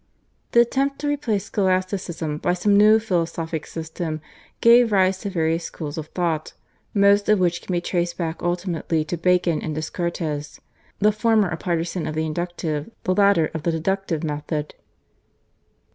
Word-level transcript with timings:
The 0.53 0.61
attempt 0.61 0.97
to 1.01 1.07
replace 1.07 1.45
Scholasticism 1.45 2.39
by 2.39 2.55
some 2.55 2.75
new 2.75 2.97
philosophic 2.97 3.67
system 3.67 4.19
gave 4.59 4.91
rise 4.91 5.19
to 5.19 5.29
various 5.29 5.65
schools 5.65 5.95
of 5.95 6.07
thought, 6.07 6.53
most 6.91 7.29
of 7.29 7.37
which 7.37 7.61
can 7.61 7.71
be 7.71 7.81
traced 7.81 8.17
back 8.17 8.41
ultimately 8.41 9.05
to 9.05 9.15
Bacon 9.15 9.61
and 9.61 9.75
Descartes, 9.75 10.59
the 10.97 11.11
former 11.11 11.49
a 11.49 11.55
partisan 11.57 12.07
of 12.07 12.15
the 12.15 12.25
inductive, 12.25 12.89
the 13.03 13.13
latter 13.13 13.51
of 13.53 13.61
the 13.61 13.71
deductive 13.71 14.23
method. 14.23 14.73